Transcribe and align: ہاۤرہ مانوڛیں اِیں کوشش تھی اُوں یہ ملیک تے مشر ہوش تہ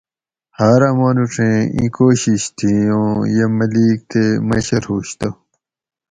ہاۤرہ 0.57 0.89
مانوڛیں 0.99 1.57
اِیں 1.75 1.89
کوشش 1.97 2.41
تھی 2.57 2.71
اُوں 2.93 3.11
یہ 3.35 3.45
ملیک 3.57 3.99
تے 4.11 4.23
مشر 4.47 4.81
ہوش 4.89 5.07
تہ 5.19 5.27